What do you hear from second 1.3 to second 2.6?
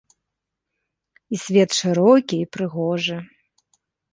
І свет шырокі і